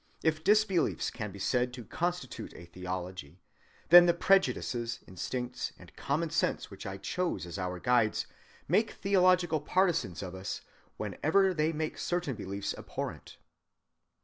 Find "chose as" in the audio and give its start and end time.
6.97-7.59